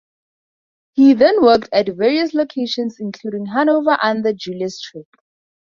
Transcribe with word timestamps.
He 0.93 1.13
then 1.13 1.43
worked 1.43 1.69
at 1.71 1.87
various 1.95 2.33
locations 2.33 2.97
including 2.99 3.45
Hanover 3.45 3.99
under 4.01 4.33
Julius 4.33 4.81
Trip. 4.81 5.05